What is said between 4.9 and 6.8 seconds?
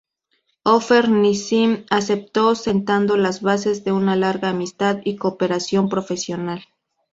y cooperación profesional.